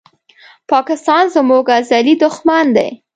پاکستان 0.71 1.23
زموږ 1.35 1.65
ازلي 1.79 2.15
دښمن 2.23 2.65
دی 2.75 2.89